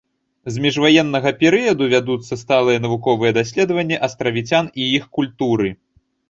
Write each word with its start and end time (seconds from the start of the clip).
З 0.53 0.61
міжваеннага 0.63 1.31
перыяду 1.41 1.83
вядуцца 1.93 2.33
сталыя 2.43 2.79
навуковыя 2.85 3.31
даследаванні 3.39 4.01
астравіцян 4.09 4.71
і 4.83 4.89
іх 4.97 5.05
культуры. 5.21 5.69